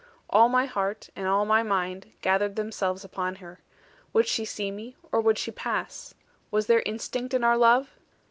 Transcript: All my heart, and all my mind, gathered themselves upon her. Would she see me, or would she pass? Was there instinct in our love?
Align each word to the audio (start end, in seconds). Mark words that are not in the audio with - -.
All 0.31 0.49
my 0.49 0.65
heart, 0.65 1.11
and 1.15 1.27
all 1.27 1.45
my 1.45 1.61
mind, 1.61 2.13
gathered 2.23 2.55
themselves 2.55 3.03
upon 3.05 3.35
her. 3.35 3.59
Would 4.13 4.25
she 4.27 4.45
see 4.45 4.71
me, 4.71 4.95
or 5.11 5.21
would 5.21 5.37
she 5.37 5.51
pass? 5.51 6.15
Was 6.49 6.65
there 6.65 6.81
instinct 6.87 7.35
in 7.35 7.43
our 7.43 7.55
love? 7.55 7.91